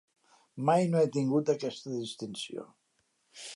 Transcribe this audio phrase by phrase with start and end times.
[0.69, 2.67] Mai no he tingut aquesta distinció.